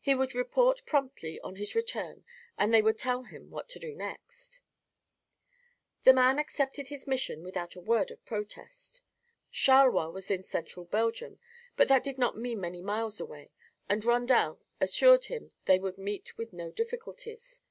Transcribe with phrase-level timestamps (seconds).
[0.00, 2.24] He would report promptly on his return
[2.58, 4.62] and they would tell him what to do next.
[6.02, 9.00] The man accepted the mission without a word of protest.
[9.52, 11.38] Charleroi was in central Belgium,
[11.76, 13.52] but that did not mean many miles away
[13.88, 17.62] and Rondel assured him they would meet with no difficulties.